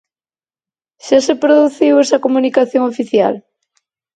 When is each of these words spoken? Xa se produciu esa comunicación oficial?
Xa 1.05 1.19
se 1.27 1.33
produciu 1.43 1.93
esa 2.03 2.21
comunicación 2.25 2.83
oficial? 2.91 3.33